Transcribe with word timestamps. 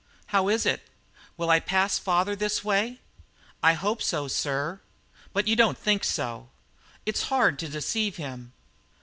"How 0.33 0.49
is 0.49 0.65
it? 0.65 0.87
Will 1.37 1.51
I 1.51 1.59
pass 1.59 1.99
father 1.99 2.35
this 2.35 2.63
way?" 2.63 3.01
"I 3.61 3.73
hope 3.73 4.01
so, 4.01 4.27
sir." 4.27 4.81
"But 5.31 5.47
you 5.47 5.55
don't 5.55 5.77
think 5.77 6.03
so?" 6.03 6.49
"It's 7.05 7.25
hard 7.29 7.59
to 7.59 7.69
deceive 7.69 8.15
him." 8.15 8.51